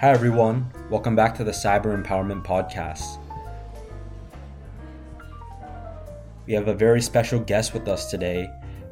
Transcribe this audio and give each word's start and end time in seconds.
Hi, 0.00 0.10
everyone. 0.10 0.68
Welcome 0.90 1.14
back 1.14 1.36
to 1.36 1.44
the 1.44 1.52
Cyber 1.52 1.96
Empowerment 1.96 2.44
Podcast. 2.44 3.20
We 6.46 6.52
have 6.52 6.66
a 6.66 6.74
very 6.74 7.00
special 7.00 7.38
guest 7.38 7.72
with 7.72 7.86
us 7.86 8.10
today, 8.10 8.50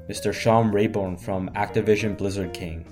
Mr. 0.08 0.32
Shawn 0.32 0.70
Rabourn 0.70 1.20
from 1.20 1.50
Activision 1.50 2.16
Blizzard 2.16 2.54
King. 2.54 2.86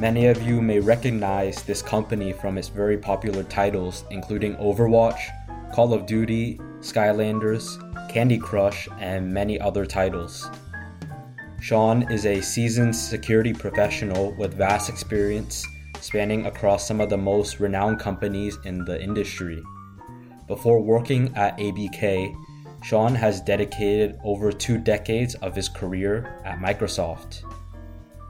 Many 0.00 0.26
of 0.26 0.42
you 0.42 0.60
may 0.60 0.80
recognize 0.80 1.62
this 1.62 1.80
company 1.80 2.32
from 2.32 2.58
its 2.58 2.68
very 2.68 2.98
popular 2.98 3.44
titles, 3.44 4.04
including 4.10 4.56
Overwatch, 4.56 5.20
Call 5.72 5.94
of 5.94 6.06
Duty, 6.06 6.58
Skylanders, 6.80 7.78
Candy 8.10 8.36
Crush, 8.36 8.88
and 8.98 9.32
many 9.32 9.60
other 9.60 9.86
titles. 9.86 10.50
Shawn 11.60 12.10
is 12.10 12.26
a 12.26 12.40
seasoned 12.40 12.94
security 12.94 13.54
professional 13.54 14.32
with 14.32 14.54
vast 14.54 14.90
experience 14.90 15.64
spanning 16.00 16.46
across 16.46 16.86
some 16.86 17.00
of 17.00 17.10
the 17.10 17.16
most 17.16 17.60
renowned 17.60 17.98
companies 17.98 18.58
in 18.64 18.84
the 18.84 19.00
industry. 19.02 19.62
Before 20.46 20.80
working 20.80 21.34
at 21.36 21.58
ABK, 21.58 22.34
Shawn 22.84 23.14
has 23.14 23.40
dedicated 23.40 24.18
over 24.22 24.52
two 24.52 24.78
decades 24.78 25.34
of 25.36 25.56
his 25.56 25.68
career 25.68 26.40
at 26.44 26.60
Microsoft. 26.60 27.42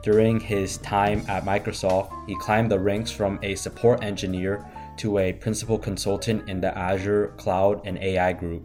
During 0.03 0.41
his 0.41 0.79
time 0.79 1.25
at 1.29 1.45
Microsoft, 1.45 2.11
he 2.27 2.37
climbed 2.37 2.71
the 2.71 2.79
ranks 2.79 3.11
from 3.11 3.39
a 3.43 3.55
support 3.55 4.03
engineer 4.03 4.65
to 4.99 5.19
a 5.19 5.33
principal 5.33 5.79
consultant 5.79 6.49
in 6.49 6.61
the 6.61 6.77
Azure 6.79 7.35
Cloud 7.37 7.87
and 7.87 7.99
AI 7.99 8.33
group. 8.33 8.63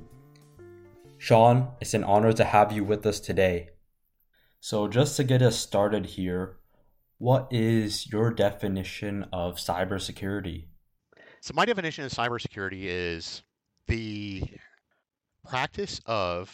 Shawn, 1.18 1.72
it's 1.81 1.94
an 1.94 2.04
honor 2.04 2.31
to 2.34 2.44
have 2.44 2.72
you 2.72 2.84
with 2.84 3.06
us 3.06 3.20
today. 3.20 3.72
So, 4.59 4.88
just 4.88 5.18
to 5.18 5.23
get 5.23 5.42
us 5.42 5.58
started 5.58 6.06
here, 6.06 6.58
what 7.21 7.48
is 7.52 8.11
your 8.11 8.31
definition 8.31 9.23
of 9.31 9.57
cybersecurity? 9.57 10.66
So, 11.41 11.53
my 11.53 11.66
definition 11.66 12.03
of 12.03 12.11
cybersecurity 12.11 12.85
is 12.85 13.44
the 13.86 14.41
practice 15.47 16.02
of 16.08 16.52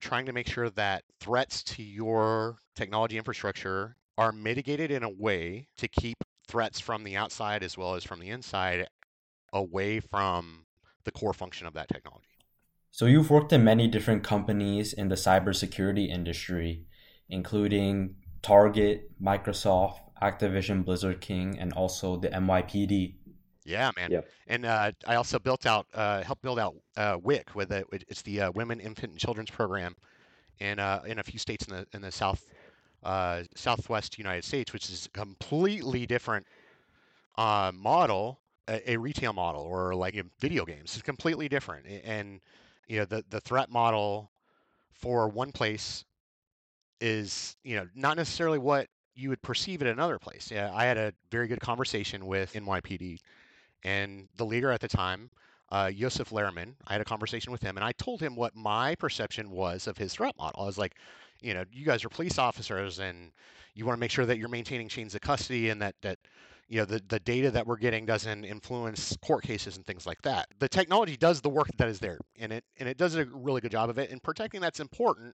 trying 0.00 0.24
to 0.24 0.32
make 0.32 0.48
sure 0.48 0.70
that 0.70 1.04
threats 1.20 1.62
to 1.64 1.82
your 1.82 2.56
technology 2.74 3.18
infrastructure 3.18 3.94
are 4.16 4.32
mitigated 4.32 4.90
in 4.90 5.02
a 5.02 5.10
way 5.10 5.68
to 5.76 5.86
keep 5.86 6.16
threats 6.48 6.80
from 6.80 7.04
the 7.04 7.14
outside 7.16 7.62
as 7.62 7.76
well 7.76 7.94
as 7.94 8.02
from 8.02 8.18
the 8.18 8.30
inside 8.30 8.88
away 9.52 10.00
from 10.00 10.64
the 11.04 11.12
core 11.12 11.34
function 11.34 11.66
of 11.66 11.74
that 11.74 11.88
technology. 11.88 12.24
So, 12.90 13.04
you've 13.04 13.28
worked 13.30 13.52
in 13.52 13.62
many 13.62 13.86
different 13.86 14.24
companies 14.24 14.94
in 14.94 15.10
the 15.10 15.16
cybersecurity 15.16 16.08
industry, 16.08 16.86
including 17.28 18.14
Target, 18.40 19.10
Microsoft, 19.20 20.05
Activision 20.22 20.84
Blizzard 20.84 21.20
King, 21.20 21.58
and 21.58 21.72
also 21.72 22.16
the 22.16 22.28
NYPD. 22.28 23.14
Yeah, 23.64 23.90
man. 23.96 24.10
Yep. 24.10 24.28
And 24.46 24.64
uh, 24.64 24.92
I 25.06 25.16
also 25.16 25.38
built 25.38 25.66
out, 25.66 25.86
uh, 25.92 26.22
helped 26.22 26.42
build 26.42 26.58
out 26.58 26.76
uh, 26.96 27.18
WIC 27.20 27.54
with 27.54 27.72
it. 27.72 27.86
It's 28.08 28.22
the 28.22 28.42
uh, 28.42 28.50
Women, 28.52 28.80
Infant, 28.80 29.12
and 29.12 29.20
Children's 29.20 29.50
Program 29.50 29.96
in 30.60 30.78
uh, 30.78 31.02
in 31.06 31.18
a 31.18 31.22
few 31.22 31.38
states 31.38 31.66
in 31.66 31.76
the 31.76 31.86
in 31.92 32.00
the 32.00 32.12
south 32.12 32.44
uh, 33.02 33.42
southwest 33.54 34.18
United 34.18 34.44
States, 34.44 34.72
which 34.72 34.88
is 34.88 35.06
a 35.06 35.18
completely 35.18 36.06
different 36.06 36.46
model, 37.36 38.40
a, 38.68 38.92
a, 38.92 38.96
retail 38.96 39.32
model, 39.32 39.62
or 39.62 39.94
like 39.94 40.14
in 40.14 40.30
video 40.40 40.64
games. 40.64 40.94
It's 40.94 41.02
completely 41.02 41.48
different. 41.48 41.86
And 42.04 42.40
you 42.86 43.00
know, 43.00 43.04
the 43.04 43.24
the 43.30 43.40
threat 43.40 43.70
model 43.70 44.30
for 44.92 45.28
one 45.28 45.52
place 45.52 46.04
is 47.00 47.56
you 47.62 47.76
know 47.76 47.86
not 47.94 48.16
necessarily 48.16 48.58
what 48.58 48.88
you 49.16 49.30
would 49.30 49.42
perceive 49.42 49.82
it 49.82 49.88
another 49.88 50.18
place. 50.18 50.50
Yeah, 50.50 50.70
I 50.72 50.84
had 50.84 50.98
a 50.98 51.12
very 51.30 51.48
good 51.48 51.60
conversation 51.60 52.26
with 52.26 52.52
NYPD, 52.52 53.18
and 53.82 54.28
the 54.36 54.44
leader 54.44 54.70
at 54.70 54.80
the 54.80 54.88
time, 54.88 55.30
uh, 55.72 55.90
Yosef 55.92 56.30
Lerman. 56.30 56.74
I 56.86 56.92
had 56.92 57.00
a 57.00 57.04
conversation 57.04 57.50
with 57.50 57.62
him, 57.62 57.76
and 57.76 57.84
I 57.84 57.92
told 57.92 58.20
him 58.20 58.36
what 58.36 58.54
my 58.54 58.94
perception 58.94 59.50
was 59.50 59.86
of 59.86 59.96
his 59.96 60.12
threat 60.12 60.36
model. 60.38 60.62
I 60.62 60.66
was 60.66 60.78
like, 60.78 60.96
you 61.40 61.54
know, 61.54 61.64
you 61.72 61.84
guys 61.84 62.04
are 62.04 62.08
police 62.08 62.38
officers, 62.38 62.98
and 62.98 63.32
you 63.74 63.86
want 63.86 63.96
to 63.96 64.00
make 64.00 64.10
sure 64.10 64.26
that 64.26 64.38
you're 64.38 64.48
maintaining 64.48 64.88
chains 64.88 65.14
of 65.14 65.22
custody, 65.22 65.70
and 65.70 65.80
that 65.80 65.94
that 66.02 66.18
you 66.68 66.78
know 66.78 66.84
the, 66.84 67.00
the 67.08 67.20
data 67.20 67.50
that 67.50 67.66
we're 67.66 67.76
getting 67.76 68.04
doesn't 68.06 68.44
influence 68.44 69.16
court 69.22 69.44
cases 69.44 69.76
and 69.76 69.86
things 69.86 70.06
like 70.06 70.20
that 70.22 70.48
the 70.58 70.68
technology 70.68 71.16
does 71.16 71.40
the 71.40 71.48
work 71.48 71.68
that 71.76 71.88
is 71.88 72.00
there 72.00 72.18
and 72.38 72.52
it 72.52 72.64
and 72.78 72.88
it 72.88 72.96
does 72.96 73.14
a 73.14 73.24
really 73.26 73.60
good 73.60 73.70
job 73.70 73.88
of 73.88 73.98
it 73.98 74.10
and 74.10 74.22
protecting 74.22 74.60
that's 74.60 74.80
important 74.80 75.34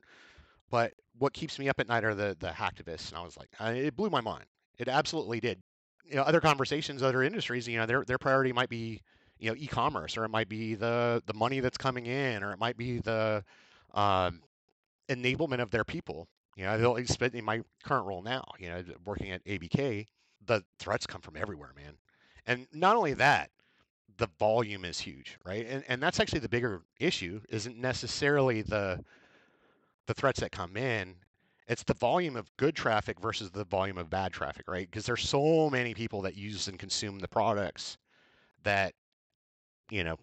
but 0.70 0.92
what 1.18 1.32
keeps 1.32 1.58
me 1.58 1.68
up 1.68 1.80
at 1.80 1.88
night 1.88 2.04
are 2.04 2.14
the 2.14 2.36
the 2.40 2.48
hacktivists, 2.48 3.10
and 3.10 3.18
I 3.18 3.22
was 3.22 3.36
like, 3.36 3.48
it 3.60 3.96
blew 3.96 4.10
my 4.10 4.20
mind. 4.20 4.44
It 4.78 4.88
absolutely 4.88 5.40
did. 5.40 5.60
You 6.06 6.16
know, 6.16 6.22
other 6.22 6.40
conversations, 6.40 7.02
other 7.02 7.22
industries, 7.22 7.68
you 7.68 7.78
know, 7.78 7.86
their 7.86 8.04
their 8.04 8.18
priority 8.18 8.52
might 8.52 8.68
be, 8.68 9.00
you 9.38 9.50
know, 9.50 9.56
e-commerce, 9.58 10.16
or 10.16 10.24
it 10.24 10.30
might 10.30 10.48
be 10.48 10.74
the 10.74 11.22
the 11.26 11.34
money 11.34 11.60
that's 11.60 11.78
coming 11.78 12.06
in, 12.06 12.42
or 12.42 12.52
it 12.52 12.58
might 12.58 12.76
be 12.76 12.98
the 12.98 13.44
um, 13.94 14.42
enablement 15.08 15.60
of 15.60 15.70
their 15.70 15.84
people. 15.84 16.28
You 16.56 16.64
know, 16.64 16.78
they'll 16.78 17.06
spend 17.06 17.34
in 17.34 17.44
my 17.44 17.62
current 17.84 18.06
role 18.06 18.22
now. 18.22 18.44
You 18.58 18.70
know, 18.70 18.82
working 19.04 19.30
at 19.30 19.44
ABK, 19.44 20.06
the 20.46 20.64
threats 20.78 21.06
come 21.06 21.20
from 21.20 21.36
everywhere, 21.36 21.72
man. 21.76 21.94
And 22.46 22.66
not 22.72 22.96
only 22.96 23.14
that, 23.14 23.50
the 24.18 24.28
volume 24.38 24.84
is 24.84 24.98
huge, 24.98 25.38
right? 25.44 25.66
And 25.68 25.84
and 25.88 26.02
that's 26.02 26.20
actually 26.20 26.40
the 26.40 26.48
bigger 26.48 26.82
issue. 26.98 27.40
Isn't 27.48 27.78
necessarily 27.78 28.62
the 28.62 29.04
the 30.10 30.14
threats 30.14 30.40
that 30.40 30.50
come 30.50 30.76
in 30.76 31.14
it's 31.68 31.84
the 31.84 31.94
volume 31.94 32.34
of 32.34 32.50
good 32.56 32.74
traffic 32.74 33.20
versus 33.20 33.48
the 33.52 33.64
volume 33.64 33.96
of 33.96 34.10
bad 34.10 34.32
traffic 34.32 34.64
right? 34.66 34.90
Because 34.90 35.06
there's 35.06 35.22
so 35.22 35.70
many 35.70 35.94
people 35.94 36.20
that 36.22 36.36
use 36.36 36.66
and 36.66 36.76
consume 36.80 37.20
the 37.20 37.28
products 37.28 37.96
that 38.64 38.92
you 39.88 40.02
know 40.02 40.16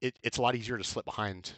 it, 0.00 0.16
it's 0.22 0.38
a 0.38 0.42
lot 0.42 0.54
easier 0.54 0.78
to 0.78 0.84
slip 0.84 1.04
behind 1.04 1.54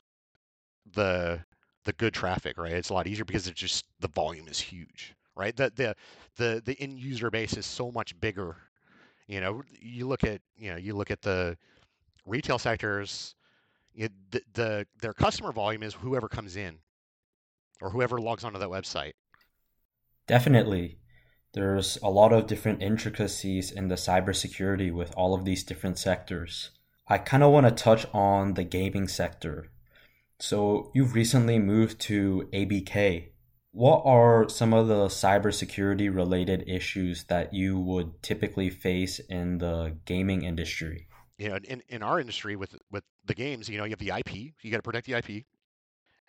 the 0.94 1.38
the 1.84 1.92
good 1.92 2.14
traffic 2.14 2.56
right? 2.56 2.72
It's 2.72 2.88
a 2.88 2.94
lot 2.94 3.06
easier 3.06 3.26
because 3.26 3.48
it's 3.48 3.60
just 3.60 3.84
the 4.00 4.08
volume 4.08 4.48
is 4.48 4.58
huge 4.58 5.14
right? 5.36 5.54
The 5.54 5.70
the 5.76 5.94
the, 6.36 6.62
the 6.64 6.80
end 6.80 6.98
user 6.98 7.30
base 7.30 7.54
is 7.58 7.66
so 7.66 7.90
much 7.92 8.18
bigger. 8.18 8.56
You 9.26 9.42
know 9.42 9.62
you 9.78 10.06
look 10.08 10.24
at 10.24 10.40
you 10.56 10.70
know 10.70 10.78
you 10.78 10.94
look 10.94 11.10
at 11.10 11.20
the 11.20 11.58
retail 12.24 12.58
sectors 12.58 13.34
the, 13.94 14.42
the 14.54 14.86
their 15.02 15.12
customer 15.12 15.52
volume 15.52 15.82
is 15.82 15.92
whoever 15.92 16.28
comes 16.28 16.56
in 16.56 16.78
or 17.84 17.90
whoever 17.90 18.18
logs 18.18 18.42
onto 18.42 18.58
that 18.58 18.70
website. 18.70 19.12
Definitely. 20.26 20.98
There's 21.52 21.98
a 22.02 22.08
lot 22.08 22.32
of 22.32 22.46
different 22.46 22.82
intricacies 22.82 23.70
in 23.70 23.88
the 23.88 23.94
cybersecurity 23.94 24.92
with 24.92 25.14
all 25.16 25.34
of 25.34 25.44
these 25.44 25.62
different 25.62 25.98
sectors. 25.98 26.70
I 27.06 27.18
kind 27.18 27.42
of 27.42 27.52
want 27.52 27.66
to 27.66 27.70
touch 27.72 28.06
on 28.14 28.54
the 28.54 28.64
gaming 28.64 29.06
sector. 29.06 29.70
So, 30.40 30.90
you've 30.94 31.14
recently 31.14 31.58
moved 31.58 32.00
to 32.02 32.48
ABK. 32.52 33.28
What 33.70 34.02
are 34.04 34.48
some 34.48 34.72
of 34.72 34.88
the 34.88 35.06
cybersecurity 35.06 36.12
related 36.12 36.64
issues 36.66 37.24
that 37.24 37.52
you 37.52 37.78
would 37.78 38.22
typically 38.22 38.70
face 38.70 39.18
in 39.18 39.58
the 39.58 39.98
gaming 40.06 40.42
industry? 40.42 41.06
You 41.38 41.50
know, 41.50 41.58
in, 41.64 41.82
in 41.88 42.02
our 42.02 42.18
industry 42.18 42.56
with 42.56 42.74
with 42.90 43.04
the 43.26 43.34
games, 43.34 43.68
you 43.68 43.78
know, 43.78 43.84
you 43.84 43.90
have 43.90 43.98
the 43.98 44.12
IP, 44.16 44.54
you 44.62 44.70
got 44.70 44.78
to 44.78 44.82
protect 44.82 45.06
the 45.06 45.14
IP 45.14 45.44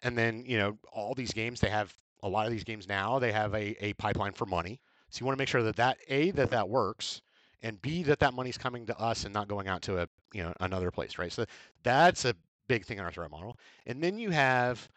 and 0.05 0.17
then 0.17 0.43
you 0.45 0.57
know 0.57 0.77
all 0.93 1.13
these 1.13 1.33
games 1.33 1.59
they 1.59 1.69
have 1.69 1.93
a 2.23 2.29
lot 2.29 2.45
of 2.45 2.51
these 2.51 2.63
games 2.63 2.87
now 2.87 3.19
they 3.19 3.31
have 3.31 3.53
a, 3.53 3.75
a 3.85 3.93
pipeline 3.93 4.31
for 4.31 4.45
money. 4.45 4.79
So 5.09 5.19
you 5.19 5.25
want 5.25 5.37
to 5.37 5.41
make 5.41 5.49
sure 5.49 5.63
that 5.63 5.75
that 5.75 5.97
a 6.07 6.31
that 6.31 6.51
that 6.51 6.69
works 6.69 7.21
and 7.61 7.81
b 7.81 8.03
that 8.03 8.19
that 8.19 8.33
money's 8.33 8.57
coming 8.57 8.85
to 8.85 8.97
us 8.99 9.25
and 9.25 9.33
not 9.33 9.47
going 9.47 9.67
out 9.67 9.81
to 9.83 9.97
a 9.99 10.07
you 10.33 10.43
know 10.43 10.53
another 10.61 10.91
place 10.91 11.17
right? 11.17 11.31
So 11.33 11.45
that's 11.83 12.23
a 12.23 12.35
big 12.67 12.85
thing 12.85 12.99
in 12.99 13.03
our 13.03 13.11
threat 13.11 13.31
model. 13.31 13.57
And 13.85 14.01
then 14.01 14.17
you 14.17 14.29
have 14.29 14.87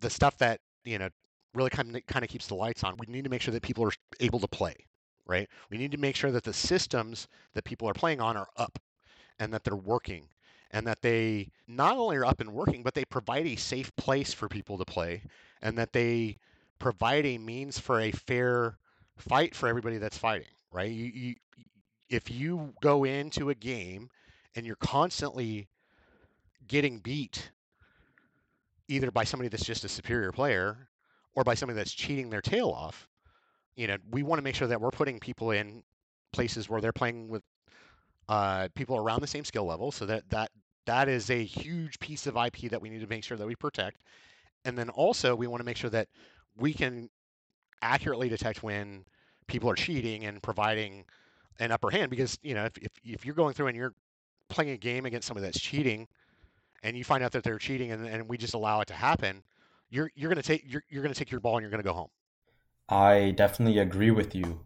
the 0.00 0.08
stuff 0.08 0.38
that 0.38 0.60
you 0.84 0.98
know 0.98 1.08
really 1.54 1.70
kind 1.70 1.96
of, 1.96 2.06
kind 2.06 2.24
of 2.24 2.30
keeps 2.30 2.46
the 2.46 2.54
lights 2.54 2.84
on. 2.84 2.96
We 2.98 3.06
need 3.12 3.24
to 3.24 3.30
make 3.30 3.42
sure 3.42 3.52
that 3.52 3.62
people 3.62 3.84
are 3.84 3.92
able 4.20 4.40
to 4.40 4.48
play 4.48 4.74
right? 5.26 5.48
We 5.70 5.78
need 5.78 5.92
to 5.92 5.98
make 5.98 6.16
sure 6.16 6.32
that 6.32 6.42
the 6.42 6.52
systems 6.52 7.28
that 7.54 7.62
people 7.62 7.88
are 7.88 7.94
playing 7.94 8.20
on 8.20 8.36
are 8.36 8.48
up 8.56 8.80
and 9.38 9.54
that 9.54 9.62
they're 9.62 9.76
working 9.76 10.28
and 10.70 10.86
that 10.86 11.02
they 11.02 11.50
not 11.66 11.96
only 11.96 12.16
are 12.16 12.24
up 12.24 12.40
and 12.40 12.52
working, 12.52 12.82
but 12.82 12.94
they 12.94 13.04
provide 13.04 13.46
a 13.46 13.56
safe 13.56 13.94
place 13.96 14.32
for 14.32 14.48
people 14.48 14.78
to 14.78 14.84
play, 14.84 15.22
and 15.62 15.76
that 15.78 15.92
they 15.92 16.38
provide 16.78 17.26
a 17.26 17.38
means 17.38 17.78
for 17.78 18.00
a 18.00 18.10
fair 18.10 18.76
fight 19.16 19.54
for 19.54 19.68
everybody 19.68 19.98
that's 19.98 20.18
fighting. 20.18 20.48
Right? 20.72 20.90
You, 20.90 21.04
you, 21.06 21.34
if 22.08 22.30
you 22.30 22.72
go 22.80 23.04
into 23.04 23.50
a 23.50 23.54
game 23.54 24.10
and 24.54 24.66
you're 24.66 24.76
constantly 24.76 25.68
getting 26.66 26.98
beat, 26.98 27.50
either 28.88 29.10
by 29.10 29.24
somebody 29.24 29.48
that's 29.48 29.64
just 29.64 29.84
a 29.84 29.88
superior 29.88 30.32
player 30.32 30.88
or 31.34 31.44
by 31.44 31.54
somebody 31.54 31.76
that's 31.76 31.92
cheating 31.92 32.30
their 32.30 32.40
tail 32.40 32.70
off, 32.70 33.08
you 33.76 33.86
know, 33.86 33.96
we 34.10 34.22
want 34.22 34.38
to 34.38 34.42
make 34.42 34.54
sure 34.54 34.68
that 34.68 34.80
we're 34.80 34.90
putting 34.90 35.18
people 35.18 35.52
in 35.52 35.82
places 36.32 36.68
where 36.68 36.80
they're 36.80 36.92
playing 36.92 37.28
with 37.28 37.42
uh, 38.28 38.68
people 38.74 38.96
around 38.96 39.20
the 39.20 39.26
same 39.26 39.44
skill 39.44 39.64
level. 39.64 39.90
So 39.90 40.06
that 40.06 40.28
that 40.30 40.50
that 40.86 41.08
is 41.08 41.30
a 41.30 41.42
huge 41.42 41.98
piece 41.98 42.26
of 42.26 42.36
IP 42.36 42.70
that 42.70 42.80
we 42.80 42.90
need 42.90 43.00
to 43.00 43.06
make 43.06 43.24
sure 43.24 43.36
that 43.36 43.46
we 43.46 43.54
protect. 43.54 43.98
And 44.64 44.76
then 44.76 44.88
also 44.90 45.34
we 45.34 45.46
want 45.46 45.60
to 45.60 45.64
make 45.64 45.76
sure 45.76 45.90
that 45.90 46.08
we 46.56 46.72
can 46.72 47.08
accurately 47.82 48.28
detect 48.28 48.62
when 48.62 49.04
people 49.46 49.70
are 49.70 49.74
cheating 49.74 50.24
and 50.26 50.42
providing 50.42 51.04
an 51.58 51.72
upper 51.72 51.90
hand 51.90 52.10
because 52.10 52.38
you 52.42 52.54
know 52.54 52.64
if, 52.64 52.78
if 52.78 52.90
if 53.04 53.26
you're 53.26 53.34
going 53.34 53.52
through 53.54 53.66
and 53.66 53.76
you're 53.76 53.94
playing 54.48 54.70
a 54.70 54.76
game 54.76 55.06
against 55.06 55.26
somebody 55.26 55.46
that's 55.46 55.60
cheating, 55.60 56.08
and 56.82 56.96
you 56.96 57.04
find 57.04 57.22
out 57.22 57.32
that 57.32 57.44
they're 57.44 57.58
cheating 57.58 57.92
and, 57.92 58.06
and 58.06 58.28
we 58.28 58.36
just 58.36 58.54
allow 58.54 58.80
it 58.80 58.88
to 58.88 58.94
happen, 58.94 59.42
you're 59.90 60.10
you're 60.14 60.28
gonna 60.28 60.42
take 60.42 60.64
you're 60.66 60.82
you're 60.88 61.02
gonna 61.02 61.14
take 61.14 61.30
your 61.30 61.40
ball 61.40 61.56
and 61.56 61.62
you're 61.62 61.70
gonna 61.70 61.82
go 61.82 61.92
home. 61.92 62.08
I 62.88 63.32
definitely 63.36 63.78
agree 63.78 64.10
with 64.10 64.34
you. 64.34 64.60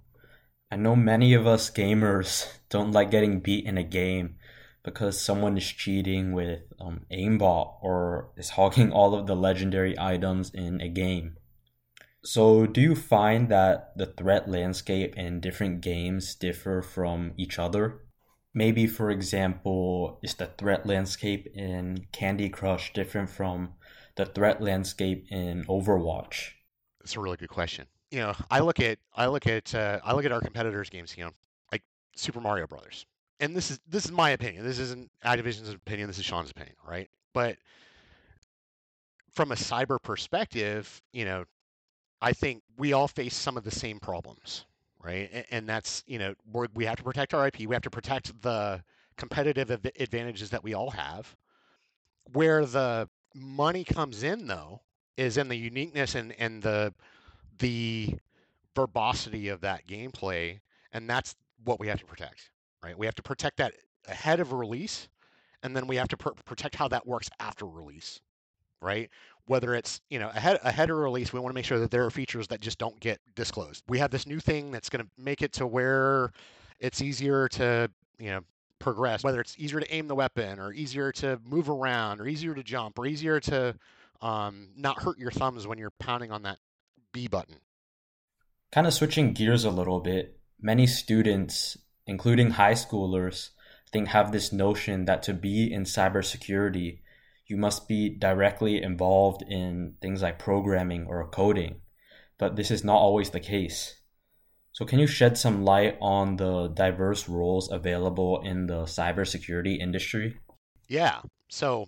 I 0.70 0.76
know 0.76 0.96
many 0.96 1.34
of 1.34 1.46
us 1.46 1.70
gamers 1.70 2.49
don't 2.69 2.93
like 2.93 3.11
getting 3.11 3.40
beat 3.40 3.66
in 3.66 3.78
a 3.78 3.84
game 3.84 4.37
because 4.85 5.19
someone 5.19 5.57
is 5.57 5.67
cheating 5.67 6.33
with 6.33 6.61
um, 6.79 7.07
aimbot 7.11 7.79
or 7.81 8.29
is 8.37 8.51
hogging 8.51 8.93
all 8.93 9.15
of 9.15 9.27
the 9.27 9.35
legendary 9.35 9.99
items 9.99 10.51
in 10.55 10.81
a 10.81 10.89
game. 10.89 11.37
So, 12.23 12.67
do 12.67 12.81
you 12.81 12.95
find 12.95 13.49
that 13.51 13.97
the 13.97 14.07
threat 14.07 14.49
landscape 14.49 15.17
in 15.17 15.41
different 15.41 15.81
games 15.81 16.35
differ 16.35 16.81
from 16.81 17.33
each 17.37 17.59
other? 17.59 18.01
Maybe, 18.55 18.87
for 18.87 19.11
example, 19.11 20.21
is 20.23 20.35
the 20.35 20.47
threat 20.47 20.87
landscape 20.87 21.47
in 21.55 22.07
Candy 22.13 22.49
Crush 22.49 22.93
different 22.93 23.29
from 23.29 23.75
the 24.17 24.25
threat 24.25 24.63
landscape 24.63 25.27
in 25.31 25.65
Overwatch? 25.65 26.53
That's 27.01 27.17
a 27.17 27.21
really 27.21 27.37
good 27.37 27.51
question. 27.51 27.87
You 28.11 28.21
know, 28.21 28.35
I 28.51 28.61
look 28.61 28.81
at 28.81 28.99
I 29.15 29.27
look 29.27 29.47
at 29.47 29.75
uh, 29.75 29.99
I 30.03 30.15
look 30.15 30.25
at 30.25 30.33
our 30.33 30.41
competitors' 30.41 30.89
games. 30.89 31.15
You 31.19 31.25
know, 31.25 31.31
like 31.73 31.83
Super 32.17 32.41
Mario 32.41 32.67
Brothers 32.67 33.05
and 33.44 33.55
this 33.55 33.70
is 33.70 33.79
this 33.87 34.06
is 34.06 34.11
my 34.11 34.31
opinion. 34.31 34.64
This 34.64 34.79
isn't 34.79 35.11
Activision's 35.25 35.69
opinion. 35.69 36.08
This 36.08 36.19
is 36.19 36.25
Shawn's 36.25 36.50
opinion, 36.50 36.76
right? 36.88 37.11
But 37.35 37.58
from 39.32 39.52
a 39.52 39.55
cyber 39.55 40.02
perspective, 40.02 41.02
you 41.12 41.26
know, 41.26 41.44
I 42.23 42.32
think 42.32 42.62
we 42.79 42.94
all 42.94 43.06
face 43.06 43.37
some 43.37 43.56
of 43.58 43.64
the 43.64 43.70
same 43.70 44.00
problems, 44.00 44.64
right? 45.02 45.29
And, 45.32 45.44
and 45.50 45.69
that's 45.69 46.02
you 46.06 46.19
know 46.19 46.35
we 46.75 46.87
have 46.87 46.96
to 46.96 47.02
protect 47.02 47.35
our 47.35 47.46
IP. 47.46 47.61
We 47.61 47.75
have 47.75 47.82
to 47.82 47.91
protect 47.91 48.41
the 48.41 48.82
competitive 49.17 49.70
advantages 49.70 50.49
that 50.50 50.64
we 50.64 50.73
all 50.73 50.90
have. 50.90 51.37
Where 52.32 52.64
the 52.64 53.11
money 53.35 53.85
comes 53.85 54.23
in, 54.23 54.47
though, 54.47 54.81
is 55.19 55.37
in 55.37 55.49
the 55.49 55.56
uniqueness 55.56 56.14
and 56.14 56.35
and 56.38 56.62
the 56.62 56.94
the 57.58 58.14
verbosity 58.75 59.49
of 59.49 59.61
that 59.61 59.87
gameplay, 59.87 60.61
and 60.93 61.08
that's 61.08 61.37
what 61.62 61.79
we 61.79 61.88
have 61.88 62.00
to 62.00 62.06
protect 62.06 62.50
right? 62.85 62.99
We 62.99 63.07
have 63.07 63.15
to 63.17 63.23
protect 63.23 63.57
that 63.57 63.75
ahead 64.07 64.41
of 64.41 64.53
release, 64.53 65.09
and 65.63 65.75
then 65.75 65.87
we 65.87 65.97
have 65.97 66.09
to 66.09 66.17
pr- 66.17 66.31
protect 66.45 66.75
how 66.75 66.89
that 66.89 67.07
works 67.07 67.31
after 67.41 67.67
release, 67.67 68.21
right? 68.83 69.11
Whether 69.47 69.75
it's 69.75 70.01
you 70.11 70.19
know 70.19 70.31
ahead 70.35 70.59
ahead 70.63 70.91
of 70.91 70.99
release, 70.99 71.33
we 71.33 71.41
want 71.41 71.51
to 71.51 71.55
make 71.55 71.65
sure 71.65 71.79
that 71.79 71.91
there 71.91 72.05
are 72.05 72.11
features 72.11 72.47
that 72.49 72.61
just 72.61 72.79
don't 72.79 72.99
get 73.01 73.19
disclosed. 73.35 73.83
We 73.89 73.99
have 73.99 74.11
this 74.11 74.27
new 74.27 74.39
thing 74.39 74.71
that's 74.71 74.89
going 74.89 75.05
to 75.05 75.11
make 75.19 75.43
it 75.43 75.53
to 75.55 75.67
where 75.67 76.31
it's 76.79 77.01
easier 77.01 77.49
to 77.49 77.91
you 78.19 78.31
know 78.31 78.41
progress, 78.79 79.25
whether 79.25 79.41
it's 79.41 79.55
easier 79.59 79.81
to 79.81 79.95
aim 79.95 80.07
the 80.07 80.15
weapon 80.15 80.59
or 80.59 80.73
easier 80.73 81.11
to 81.13 81.41
move 81.45 81.71
around 81.71 82.21
or 82.21 82.27
easier 82.27 82.55
to 82.55 82.63
jump 82.63 82.99
or 82.99 83.07
easier 83.07 83.41
to 83.41 83.75
um, 84.21 84.69
not 84.77 85.03
hurt 85.03 85.19
your 85.19 85.31
thumbs 85.31 85.67
when 85.67 85.79
you're 85.79 85.93
pounding 85.99 86.31
on 86.31 86.43
that 86.43 86.59
B 87.13 87.29
button. 87.29 87.57
Kind 88.73 88.87
of 88.87 88.93
switching 88.93 89.33
gears 89.33 89.65
a 89.65 89.71
little 89.71 90.01
bit, 90.01 90.39
many 90.61 90.87
students 90.87 91.79
including 92.06 92.51
high 92.51 92.75
schoolers, 92.75 93.51
I 93.87 93.91
think 93.93 94.09
have 94.09 94.33
this 94.33 94.53
notion 94.53 95.05
that 95.06 95.23
to 95.25 95.35
be 95.35 95.73
in 95.73 95.85
cybersecurity, 95.85 97.01
you 97.47 97.56
must 97.56 97.89
be 97.89 98.09
directly 98.09 98.83
involved 98.83 99.43
in 99.43 99.97
things 100.01 100.23
like 100.23 100.39
programming 100.39 101.06
or 101.06 101.29
coding. 101.29 101.81
But 102.39 102.56
this 102.56 102.71
is 102.71 102.85
not 102.85 102.97
always 102.97 103.31
the 103.31 103.41
case. 103.41 104.01
So, 104.73 104.85
can 104.85 104.99
you 104.99 105.06
shed 105.06 105.39
some 105.39 105.65
light 105.65 105.97
on 106.01 106.37
the 106.37 106.67
diverse 106.69 107.29
roles 107.29 107.71
available 107.71 108.41
in 108.43 108.67
the 108.67 108.83
cybersecurity 108.85 109.79
industry? 109.79 110.41
Yeah. 110.89 111.21
So, 111.49 111.87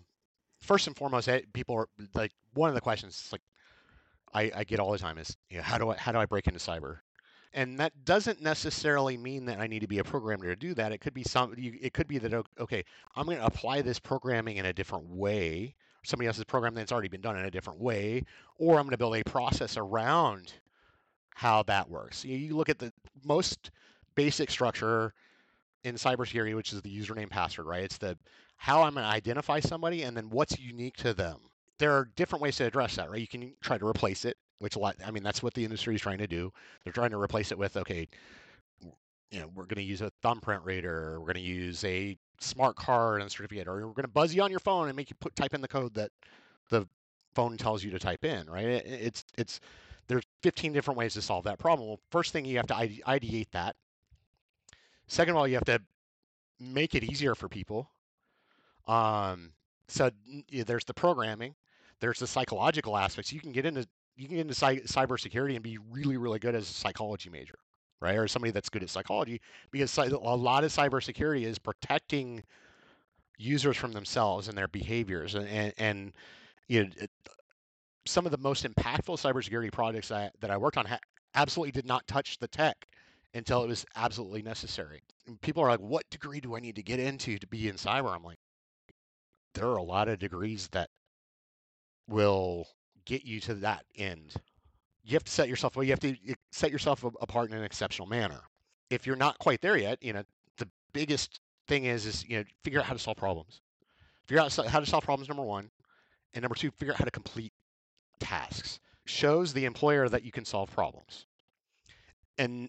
first 0.61 0.87
and 0.87 0.97
foremost, 0.97 1.29
eh, 1.29 1.41
people 1.53 1.75
are 1.75 1.89
like 2.15 2.31
one 2.55 2.69
of 2.69 2.77
the 2.77 2.81
questions 2.81 3.29
like 3.33 3.43
I, 4.33 4.53
I 4.55 4.65
get 4.65 4.79
all 4.79 4.93
the 4.93 4.99
time 4.99 5.19
is 5.19 5.37
you 5.51 5.57
know, 5.57 5.63
how 5.63 5.79
do 5.79 5.91
I 5.91 5.97
how 5.97 6.13
do 6.13 6.19
I 6.19 6.27
break 6.27 6.47
into 6.47 6.61
cyber? 6.61 6.99
And 7.57 7.81
that 7.81 8.05
doesn't 8.05 8.43
necessarily 8.43 9.17
mean 9.17 9.47
that 9.47 9.59
I 9.59 9.67
need 9.67 9.81
to 9.81 9.87
be 9.87 9.99
a 9.99 10.05
programmer 10.05 10.45
to 10.45 10.55
do 10.55 10.75
that. 10.75 10.93
It 10.93 10.99
could 10.99 11.15
be 11.15 11.25
some. 11.25 11.55
It 11.57 11.95
could 11.95 12.07
be 12.07 12.19
that 12.19 12.45
okay, 12.61 12.85
I'm 13.17 13.25
going 13.25 13.39
to 13.39 13.47
apply 13.47 13.81
this 13.81 13.99
programming 13.99 14.59
in 14.59 14.67
a 14.67 14.73
different 14.75 15.09
way. 15.09 15.75
Somebody 16.05 16.29
else's 16.29 16.45
program 16.45 16.75
that's 16.75 16.93
already 16.93 17.09
been 17.09 17.23
done 17.23 17.37
in 17.37 17.47
a 17.47 17.51
different 17.51 17.81
way, 17.81 18.23
or 18.59 18.77
I'm 18.77 18.83
going 18.83 18.91
to 18.91 18.99
build 18.99 19.17
a 19.17 19.25
process 19.25 19.77
around 19.77 20.53
how 21.35 21.63
that 21.65 21.89
works. 21.89 22.25
You 22.25 22.55
look 22.55 22.69
at 22.69 22.79
the 22.79 22.93
most 23.25 23.71
basic 24.15 24.51
structure 24.51 25.15
in 25.83 25.97
cybersecurity, 25.97 26.55
which 26.55 26.73
is 26.73 26.83
the 26.83 26.97
username 26.97 27.31
password, 27.31 27.67
right? 27.67 27.83
It's 27.83 27.99
the 27.99 28.17
how 28.59 28.83
I'm 28.83 28.95
going 28.95 29.05
to 29.05 29.11
identify 29.11 29.61
somebody 29.61 30.03
and 30.03 30.17
then 30.17 30.31
what's 30.31 30.59
unique 30.59 30.97
to 30.99 31.15
them. 31.15 31.39
There 31.79 31.93
are 31.93 32.09
different 32.17 32.43
ways 32.43 32.57
to 32.57 32.65
address 32.65 32.97
that, 32.97 33.11
right? 33.11 33.21
You 33.21 33.27
can 33.27 33.55
try 33.61 33.77
to 33.79 33.87
replace 33.87 34.25
it 34.25 34.37
which 34.59 34.77
a 34.77 34.79
lot, 34.79 34.97
I 35.05 35.11
mean, 35.11 35.23
that's 35.23 35.43
what 35.43 35.55
the 35.55 35.65
industry 35.65 35.95
is 35.95 36.01
trying 36.01 36.19
to 36.19 36.27
do. 36.27 36.53
They're 36.85 36.93
trying 36.93 37.11
to 37.11 37.21
replace 37.21 37.53
it 37.53 37.59
with, 37.59 37.77
okay, 37.77 38.09
you 39.31 39.41
know, 39.41 39.51
we're 39.55 39.65
going 39.65 39.77
to 39.77 39.83
use 39.83 40.01
a 40.01 40.11
thumbprint 40.23 40.65
reader, 40.65 41.19
we're 41.21 41.33
going 41.33 41.45
to 41.45 41.53
use 41.53 41.85
a 41.85 42.17
smart 42.41 42.77
card 42.77 43.21
and 43.21 43.31
certificate, 43.31 43.69
or 43.69 43.75
we're 43.75 43.93
going 43.93 44.03
to 44.03 44.09
buzz 44.09 44.35
you 44.35 44.43
on 44.43 44.51
your 44.51 44.61
phone 44.61 44.89
and 44.89 44.97
make 44.97 45.11
you 45.11 45.17
put 45.21 45.35
type 45.35 45.55
in 45.55 45.61
the 45.61 45.69
code 45.69 45.95
that 45.95 46.11
the 46.71 46.87
phone 47.35 47.57
tells 47.57 47.85
you 47.85 47.91
to 47.91 47.99
type 47.99 48.25
in, 48.25 48.49
right? 48.49 48.65
It's 48.65 49.25
it's 49.37 49.61
there's 50.09 50.25
15 50.43 50.73
different 50.73 50.99
ways 50.99 51.15
to 51.15 51.23
solve 51.23 51.45
that 51.45 51.59
problem. 51.59 51.89
Well, 51.89 52.01
first 52.11 52.33
thing 52.33 52.45
you 52.45 52.57
have 52.57 52.67
to 52.69 52.75
ideate 52.75 53.51
that. 53.53 53.77
Second 55.09 55.33
of 55.33 55.39
all, 55.39 55.49
you 55.49 55.55
have 55.55 55.65
to 55.65 55.81
make 56.61 56.95
it 56.95 57.05
easier 57.05 57.35
for 57.35 57.49
people. 57.49 57.91
Um, 58.87 59.53
so 59.89 60.11
there's 60.51 60.85
the 60.85 60.95
programming, 60.95 61.55
there's 62.01 62.19
the 62.19 62.27
psychological 62.27 62.97
aspects. 62.97 63.33
You 63.33 63.41
can 63.41 63.53
get 63.53 63.67
into 63.67 63.87
you 64.17 64.27
can 64.27 64.37
get 64.37 64.43
into 64.43 64.55
cy- 64.55 64.81
cybersecurity 64.81 65.55
and 65.55 65.63
be 65.63 65.79
really, 65.91 66.17
really 66.17 66.39
good 66.39 66.55
as 66.55 66.69
a 66.69 66.73
psychology 66.73 67.31
major, 67.31 67.59
right? 68.01 68.17
Or 68.17 68.27
somebody 68.27 68.51
that's 68.51 68.69
good 68.69 68.83
at 68.83 68.91
psychology, 68.91 69.41
because 69.71 69.97
a 69.99 70.09
lot 70.09 70.65
of 70.65 70.73
cybersecurity 70.73 71.45
is 71.45 71.59
protecting 71.59 72.43
users 73.39 73.77
from 73.77 73.93
themselves 73.93 74.49
and 74.49 74.57
their 74.57 74.69
behaviors. 74.69 75.35
And, 75.35 75.49
and, 75.49 75.73
and 75.77 76.13
you 76.69 76.85
know, 76.85 76.91
it, 76.97 77.11
some 78.07 78.25
of 78.25 78.33
the 78.33 78.39
most 78.39 78.65
impactful 78.65 79.19
cybersecurity 79.21 79.73
projects 79.73 80.09
that, 80.09 80.33
that 80.41 80.51
I 80.51 80.57
worked 80.57 80.79
on 80.79 80.87
ha- 80.87 80.99
absolutely 81.35 81.73
did 81.73 81.87
not 81.87 82.07
touch 82.07 82.39
the 82.39 82.49
tech 82.49 82.87
until 83.35 83.63
it 83.63 83.69
was 83.69 83.85
absolutely 83.97 84.43
necessary. 84.43 85.03
And 85.27 85.41
people 85.43 85.63
are 85.63 85.69
like, 85.69 85.81
what 85.81 86.09
degree 86.11 86.41
do 86.41 86.57
I 86.57 86.61
need 86.61 86.77
to 86.77 86.83
get 86.83 87.01
into 87.01 87.37
to 87.39 87.47
be 87.47 87.69
in 87.69 87.75
cyber? 87.75 88.15
I'm 88.15 88.23
like, 88.23 88.39
there 89.55 89.67
are 89.67 89.77
a 89.77 89.83
lot 89.83 90.09
of 90.09 90.19
degrees 90.19 90.69
that 90.73 90.89
will 92.09 92.67
get 93.07 93.25
you 93.25 93.41
to 93.41 93.55
that 93.55 93.85
end. 93.97 94.35
You 95.05 95.15
have 95.15 95.25
to 95.25 95.33
set 95.33 95.49
yourself 95.49 95.77
well, 95.77 95.85
you 95.85 95.93
have 95.93 96.01
to 96.01 96.15
set 96.53 96.71
yourself 96.71 97.05
apart 97.21 97.51
in 97.51 97.57
an 97.57 97.65
exceptional 97.65 98.09
manner. 98.09 98.41
If 98.91 99.07
you're 99.07 99.17
not 99.17 99.39
quite 99.39 99.61
there 99.63 99.77
yet, 99.77 100.03
you 100.03 100.13
know, 100.13 100.23
the 100.59 100.69
biggest 100.93 101.41
thing 101.69 101.85
is 101.85 102.05
is 102.05 102.29
you 102.29 102.39
know, 102.39 102.45
figure 102.63 102.81
out 102.81 102.87
how 102.87 102.93
to 102.93 102.99
solve 102.99 103.17
problems. 103.17 103.63
Figure 104.27 104.43
out 104.43 104.55
how 104.69 104.81
to 104.81 104.87
solve 104.87 105.05
problems 105.05 105.29
number 105.29 105.45
1, 105.45 105.71
and 106.35 106.43
number 106.43 106.57
2, 106.57 106.71
figure 106.73 106.93
out 106.93 106.99
how 106.99 107.05
to 107.05 107.11
complete 107.13 107.53
tasks. 108.19 108.81
Shows 109.05 109.53
the 109.53 109.65
employer 109.65 110.09
that 110.09 110.25
you 110.25 110.33
can 110.33 110.45
solve 110.45 110.69
problems. 110.73 111.27
And 112.39 112.69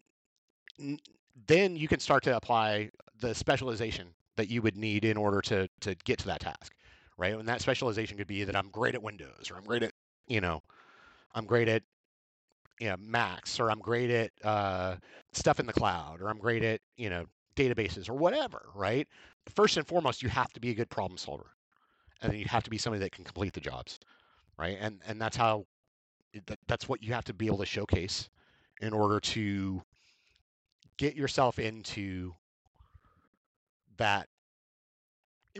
then 1.47 1.75
you 1.75 1.87
can 1.87 1.99
start 1.99 2.23
to 2.23 2.35
apply 2.35 2.91
the 3.19 3.33
specialization 3.33 4.09
that 4.35 4.47
you 4.47 4.61
would 4.61 4.77
need 4.77 5.03
in 5.03 5.17
order 5.17 5.41
to 5.41 5.67
to 5.81 5.95
get 6.05 6.19
to 6.19 6.27
that 6.27 6.41
task 6.41 6.71
right? 7.17 7.33
And 7.33 7.47
that 7.47 7.61
specialization 7.61 8.17
could 8.17 8.27
be 8.27 8.43
that 8.43 8.55
I'm 8.55 8.69
great 8.69 8.95
at 8.95 9.03
Windows 9.03 9.51
or 9.51 9.57
I'm 9.57 9.63
great 9.63 9.83
at 9.83 9.91
you 10.27 10.41
know, 10.41 10.61
I'm 11.33 11.45
great 11.45 11.67
at 11.67 11.83
you 12.79 12.89
know 12.89 12.95
Macs 12.99 13.59
or 13.59 13.71
I'm 13.71 13.79
great 13.79 14.09
at 14.09 14.31
uh, 14.43 14.95
stuff 15.33 15.59
in 15.59 15.65
the 15.65 15.73
cloud 15.73 16.21
or 16.21 16.29
I'm 16.29 16.39
great 16.39 16.63
at 16.63 16.81
you 16.95 17.09
know 17.09 17.25
databases 17.55 18.09
or 18.09 18.13
whatever, 18.13 18.69
right? 18.75 19.07
First 19.55 19.77
and 19.77 19.87
foremost, 19.87 20.21
you 20.21 20.29
have 20.29 20.53
to 20.53 20.59
be 20.59 20.69
a 20.71 20.75
good 20.75 20.89
problem 20.89 21.17
solver, 21.17 21.51
and 22.21 22.31
then 22.31 22.39
you 22.39 22.45
have 22.45 22.63
to 22.63 22.69
be 22.69 22.77
somebody 22.77 23.03
that 23.03 23.11
can 23.11 23.23
complete 23.23 23.53
the 23.53 23.61
jobs, 23.61 23.99
right? 24.57 24.77
And 24.79 25.01
and 25.07 25.21
that's 25.21 25.37
how 25.37 25.65
that's 26.67 26.87
what 26.87 27.03
you 27.03 27.13
have 27.13 27.25
to 27.25 27.33
be 27.33 27.47
able 27.47 27.57
to 27.59 27.65
showcase 27.65 28.29
in 28.81 28.93
order 28.93 29.19
to 29.19 29.81
get 30.97 31.15
yourself 31.15 31.59
into 31.59 32.33
that 33.97 34.27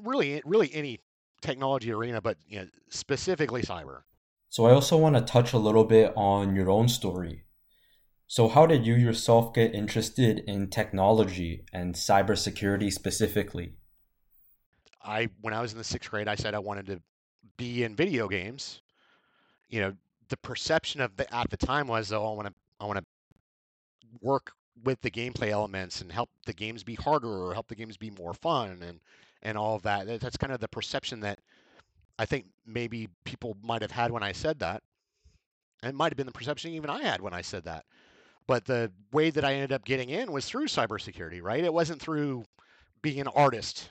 really 0.04 0.42
really 0.46 0.72
any 0.74 1.00
technology 1.42 1.92
arena 1.92 2.22
but 2.22 2.38
you 2.48 2.60
know 2.60 2.68
specifically 2.90 3.62
cyber 3.62 4.02
so 4.50 4.66
I 4.66 4.72
also 4.72 4.98
want 4.98 5.16
to 5.16 5.22
touch 5.22 5.54
a 5.54 5.58
little 5.58 5.84
bit 5.84 6.14
on 6.16 6.56
your 6.56 6.70
own 6.70 6.88
story. 6.88 7.44
So 8.28 8.48
how 8.48 8.66
did 8.66 8.86
you 8.86 8.96
yourself 8.96 9.54
get 9.54 9.74
interested 9.74 10.40
in 10.40 10.70
technology 10.70 11.64
and 11.72 11.96
cybersecurity 11.96 12.92
specifically? 12.92 13.74
I 15.02 15.30
when 15.42 15.54
I 15.54 15.62
was 15.62 15.72
in 15.72 15.78
the 15.78 15.84
6th 15.86 16.10
grade 16.10 16.28
I 16.28 16.36
said 16.36 16.54
I 16.54 16.60
wanted 16.60 16.88
to 16.88 17.02
be 17.56 17.84
in 17.84 17.96
video 17.96 18.28
games. 18.28 18.82
You 19.70 19.82
know, 19.82 19.94
the 20.30 20.38
perception 20.38 21.00
of 21.02 21.16
the 21.16 21.34
at 21.34 21.50
the 21.50 21.58
time 21.58 21.88
was 21.88 22.10
though 22.10 22.30
I 22.30 22.36
want 22.36 22.48
to 22.48 22.54
I 22.80 22.86
want 22.86 23.00
to 23.00 23.06
work 24.22 24.52
with 24.84 25.00
the 25.02 25.12
gameplay 25.12 25.50
elements 25.50 26.02
and 26.02 26.12
help 26.12 26.30
the 26.46 26.54
games 26.54 26.84
be 26.84 26.96
harder 26.96 27.30
or 27.30 27.54
help 27.54 27.68
the 27.68 27.76
games 27.76 27.98
be 27.98 28.12
more 28.12 28.34
fun 28.34 28.82
and 28.82 29.00
and 29.42 29.58
all 29.58 29.76
of 29.76 29.84
that. 29.84 30.20
That's 30.20 30.38
kind 30.38 30.52
of 30.52 30.60
the 30.60 30.68
perception 30.68 31.22
that 31.22 31.40
I 32.20 32.26
think 32.26 32.46
maybe 32.66 33.10
people 33.24 33.56
might 33.62 33.82
have 33.82 33.92
had 33.92 34.12
when 34.12 34.24
I 34.24 34.32
said 34.32 34.60
that. 34.60 34.84
It 35.84 35.94
might 35.94 36.12
have 36.12 36.18
been 36.18 36.26
the 36.26 36.32
perception 36.32 36.72
even 36.72 36.90
I 36.90 37.04
had 37.04 37.22
when 37.22 37.34
I 37.34 37.42
said 37.42 37.64
that. 37.66 37.86
But 38.48 38.66
the 38.66 38.92
way 39.12 39.30
that 39.30 39.46
I 39.46 39.54
ended 39.54 39.74
up 39.74 39.86
getting 39.86 40.10
in 40.10 40.32
was 40.32 40.46
through 40.46 40.68
cybersecurity, 40.68 41.42
right? 41.42 41.64
It 41.64 41.74
wasn't 41.74 42.02
through 42.02 42.46
being 43.02 43.20
an 43.20 43.28
artist. 43.28 43.90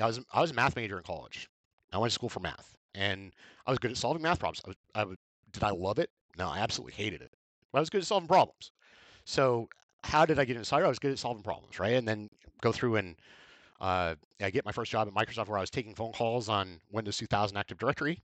I 0.00 0.06
was 0.06 0.20
I 0.32 0.40
was 0.40 0.50
a 0.50 0.54
math 0.54 0.76
major 0.76 0.96
in 0.96 1.04
college. 1.04 1.48
I 1.92 1.98
went 1.98 2.10
to 2.10 2.14
school 2.14 2.28
for 2.28 2.40
math, 2.40 2.76
and 2.94 3.32
I 3.66 3.70
was 3.70 3.78
good 3.78 3.90
at 3.90 3.96
solving 3.96 4.22
math 4.22 4.38
problems. 4.38 4.62
I, 4.64 4.68
was, 4.68 4.76
I 4.94 5.04
would, 5.04 5.18
did 5.52 5.62
I 5.62 5.70
love 5.70 5.98
it? 5.98 6.10
No, 6.36 6.48
I 6.48 6.58
absolutely 6.58 6.94
hated 6.94 7.22
it. 7.22 7.32
But 7.72 7.78
I 7.78 7.80
was 7.80 7.90
good 7.90 8.00
at 8.00 8.06
solving 8.06 8.28
problems. 8.28 8.72
So 9.24 9.68
how 10.04 10.24
did 10.24 10.38
I 10.38 10.44
get 10.44 10.56
into 10.56 10.68
cyber? 10.68 10.84
I 10.84 10.88
was 10.88 10.98
good 10.98 11.12
at 11.12 11.18
solving 11.18 11.42
problems, 11.42 11.78
right? 11.78 11.94
And 11.94 12.06
then 12.06 12.30
go 12.60 12.72
through 12.72 12.96
and 12.96 13.16
uh, 13.80 14.14
I 14.40 14.50
get 14.50 14.64
my 14.64 14.72
first 14.72 14.90
job 14.90 15.08
at 15.08 15.14
Microsoft 15.14 15.48
where 15.48 15.58
I 15.58 15.60
was 15.60 15.70
taking 15.70 15.94
phone 15.94 16.12
calls 16.12 16.48
on 16.48 16.80
Windows 16.90 17.16
2000 17.18 17.56
Active 17.56 17.78
Directory, 17.78 18.22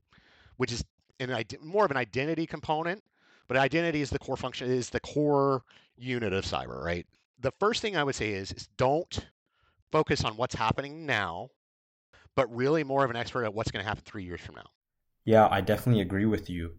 which 0.56 0.72
is 0.72 0.84
an, 1.20 1.44
more 1.62 1.84
of 1.84 1.90
an 1.90 1.96
identity 1.96 2.46
component, 2.46 3.02
but 3.46 3.56
identity 3.56 4.00
is 4.00 4.10
the 4.10 4.18
core 4.18 4.36
function, 4.36 4.70
is 4.70 4.90
the 4.90 5.00
core 5.00 5.62
unit 5.96 6.32
of 6.32 6.44
cyber, 6.44 6.82
right? 6.82 7.06
The 7.40 7.52
first 7.60 7.82
thing 7.82 7.96
I 7.96 8.04
would 8.04 8.14
say 8.14 8.32
is, 8.32 8.52
is 8.52 8.68
don't 8.76 9.26
focus 9.92 10.24
on 10.24 10.36
what's 10.36 10.54
happening 10.54 11.06
now, 11.06 11.50
but 12.34 12.52
really 12.54 12.82
more 12.82 13.04
of 13.04 13.10
an 13.10 13.16
expert 13.16 13.44
at 13.44 13.54
what's 13.54 13.70
going 13.70 13.82
to 13.82 13.88
happen 13.88 14.02
three 14.04 14.24
years 14.24 14.40
from 14.40 14.56
now. 14.56 14.70
Yeah, 15.24 15.48
I 15.50 15.60
definitely 15.60 16.02
agree 16.02 16.26
with 16.26 16.50
you. 16.50 16.74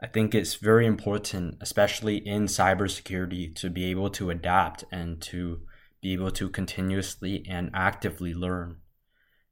I 0.00 0.06
think 0.06 0.34
it's 0.34 0.54
very 0.54 0.86
important, 0.86 1.56
especially 1.60 2.16
in 2.16 2.46
cybersecurity, 2.46 3.54
to 3.56 3.70
be 3.70 3.86
able 3.86 4.10
to 4.10 4.30
adapt 4.30 4.84
and 4.92 5.20
to 5.22 5.62
be 6.00 6.12
able 6.12 6.30
to 6.32 6.48
continuously 6.48 7.44
and 7.48 7.70
actively 7.74 8.34
learn. 8.34 8.78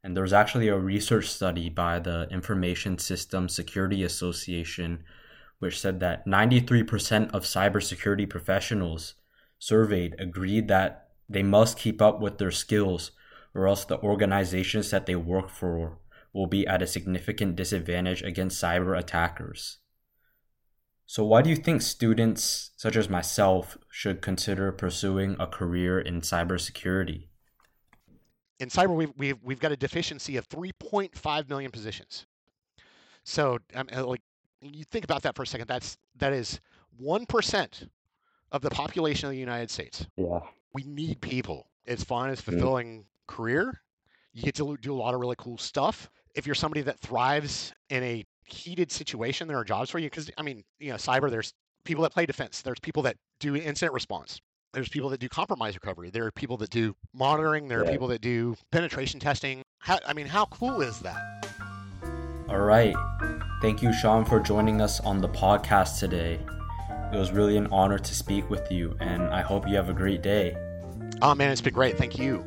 And 0.02 0.16
there's 0.16 0.32
actually 0.32 0.68
a 0.68 0.78
research 0.78 1.28
study 1.28 1.68
by 1.68 1.98
the 1.98 2.28
Information 2.30 2.98
Systems 2.98 3.54
Security 3.54 4.04
Association 4.04 5.02
which 5.58 5.80
said 5.80 6.00
that 6.00 6.26
93% 6.26 7.30
of 7.32 7.44
cybersecurity 7.44 8.28
professionals 8.28 9.14
surveyed 9.58 10.14
agreed 10.18 10.68
that 10.68 11.08
they 11.28 11.42
must 11.42 11.78
keep 11.78 12.02
up 12.02 12.20
with 12.20 12.38
their 12.38 12.50
skills 12.50 13.12
or 13.54 13.66
else 13.66 13.84
the 13.84 14.00
organizations 14.00 14.90
that 14.90 15.06
they 15.06 15.16
work 15.16 15.48
for 15.48 15.98
will 16.32 16.46
be 16.46 16.66
at 16.66 16.82
a 16.82 16.86
significant 16.86 17.56
disadvantage 17.56 18.22
against 18.22 18.62
cyber 18.62 18.98
attackers. 18.98 19.78
So, 21.06 21.24
why 21.24 21.40
do 21.40 21.48
you 21.48 21.56
think 21.56 21.82
students 21.82 22.72
such 22.76 22.96
as 22.96 23.08
myself 23.08 23.78
should 23.88 24.20
consider 24.20 24.72
pursuing 24.72 25.36
a 25.38 25.46
career 25.46 26.00
in 26.00 26.20
cybersecurity? 26.20 27.28
In 28.58 28.68
cyber, 28.68 28.94
we've, 28.94 29.12
we've, 29.16 29.36
we've 29.42 29.60
got 29.60 29.70
a 29.70 29.76
deficiency 29.76 30.36
of 30.36 30.48
3.5 30.48 31.48
million 31.48 31.70
positions. 31.70 32.26
So, 33.22 33.58
um, 33.74 33.86
like, 33.94 34.20
you 34.60 34.84
think 34.84 35.04
about 35.04 35.22
that 35.22 35.36
for 35.36 35.42
a 35.42 35.46
second. 35.46 35.68
That's 35.68 35.96
that 36.16 36.32
is 36.32 36.60
one 36.98 37.26
percent 37.26 37.88
of 38.52 38.62
the 38.62 38.70
population 38.70 39.26
of 39.26 39.32
the 39.32 39.38
United 39.38 39.70
States. 39.70 40.06
Yeah, 40.16 40.40
we 40.72 40.82
need 40.84 41.20
people. 41.20 41.68
It's 41.84 42.02
fun. 42.02 42.30
It's 42.30 42.40
mm. 42.40 42.46
fulfilling 42.46 43.00
mm. 43.00 43.04
career. 43.26 43.80
You 44.32 44.42
get 44.42 44.54
to 44.56 44.76
do 44.80 44.92
a 44.92 44.96
lot 44.96 45.14
of 45.14 45.20
really 45.20 45.36
cool 45.38 45.58
stuff. 45.58 46.10
If 46.34 46.46
you're 46.46 46.54
somebody 46.54 46.82
that 46.82 46.98
thrives 46.98 47.72
in 47.90 48.02
a 48.02 48.24
heated 48.46 48.90
situation, 48.90 49.48
there 49.48 49.58
are 49.58 49.64
jobs 49.64 49.90
for 49.90 49.98
you. 49.98 50.08
Because 50.08 50.30
I 50.38 50.42
mean, 50.42 50.64
you 50.78 50.90
know, 50.90 50.96
cyber. 50.96 51.30
There's 51.30 51.52
people 51.84 52.02
that 52.02 52.12
play 52.12 52.26
defense. 52.26 52.62
There's 52.62 52.80
people 52.80 53.02
that 53.04 53.16
do 53.40 53.54
incident 53.56 53.92
response. 53.92 54.40
There's 54.72 54.88
people 54.88 55.08
that 55.10 55.20
do 55.20 55.28
compromise 55.28 55.74
recovery. 55.74 56.10
There 56.10 56.26
are 56.26 56.30
people 56.32 56.56
that 56.58 56.70
do 56.70 56.94
monitoring. 57.14 57.68
There 57.68 57.80
are 57.80 57.90
people 57.90 58.08
that 58.08 58.20
do 58.20 58.56
penetration 58.72 59.20
testing. 59.20 59.62
How, 59.78 59.98
I 60.06 60.12
mean, 60.12 60.26
how 60.26 60.44
cool 60.46 60.82
is 60.82 61.00
that? 61.00 61.16
All 62.48 62.58
right. 62.58 62.94
Thank 63.62 63.82
you, 63.82 63.92
Shawn, 63.92 64.26
for 64.26 64.38
joining 64.38 64.82
us 64.82 65.00
on 65.00 65.22
the 65.22 65.28
podcast 65.30 65.98
today. 65.98 66.38
It 67.12 67.16
was 67.16 67.32
really 67.32 67.56
an 67.56 67.68
honor 67.68 67.98
to 67.98 68.14
speak 68.14 68.50
with 68.50 68.70
you, 68.70 68.96
and 69.00 69.22
I 69.22 69.40
hope 69.40 69.66
you 69.66 69.76
have 69.76 69.88
a 69.88 69.94
great 69.94 70.22
day. 70.22 70.54
Oh, 71.22 71.34
man, 71.34 71.50
it's 71.50 71.62
been 71.62 71.72
great. 71.72 71.96
Thank 71.96 72.18
you. 72.18 72.44